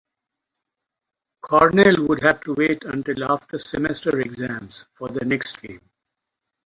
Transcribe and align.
Cornell 1.43 2.07
would 2.07 2.23
have 2.23 2.41
to 2.41 2.55
wait 2.55 2.85
until 2.85 3.23
after 3.31 3.59
semester 3.59 4.19
exams 4.19 4.87
for 4.95 5.09
their 5.09 5.27
next 5.27 5.61
game. 5.61 5.87